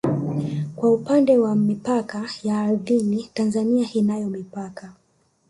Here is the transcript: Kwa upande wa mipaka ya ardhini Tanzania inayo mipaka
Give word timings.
Kwa 0.75 0.93
upande 0.93 1.37
wa 1.37 1.55
mipaka 1.55 2.29
ya 2.43 2.59
ardhini 2.61 3.29
Tanzania 3.33 3.93
inayo 3.93 4.29
mipaka 4.29 4.93